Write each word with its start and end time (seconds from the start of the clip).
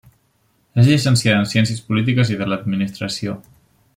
És 0.83 0.87
llicenciada 0.91 1.43
en 1.43 1.45
ciències 1.51 1.85
polítiques 1.91 2.33
i 2.37 2.41
de 2.41 2.49
l'administració. 2.53 3.37